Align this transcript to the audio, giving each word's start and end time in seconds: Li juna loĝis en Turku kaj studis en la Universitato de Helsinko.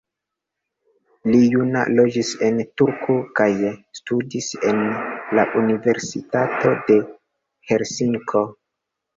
Li 1.33 1.41
juna 1.55 1.83
loĝis 1.99 2.31
en 2.47 2.57
Turku 2.81 3.17
kaj 3.41 3.49
studis 3.99 4.49
en 4.71 4.81
la 5.41 5.47
Universitato 5.63 6.75
de 6.89 6.99
Helsinko. 7.75 8.45